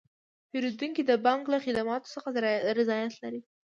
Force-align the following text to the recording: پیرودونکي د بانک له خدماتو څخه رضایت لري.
پیرودونکي 0.49 1.01
د 1.05 1.11
بانک 1.25 1.43
له 1.53 1.57
خدماتو 1.65 2.11
څخه 2.15 2.27
رضایت 2.79 3.13
لري. 3.23 3.41